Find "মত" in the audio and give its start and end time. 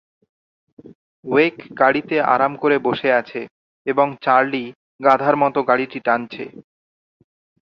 5.41-5.55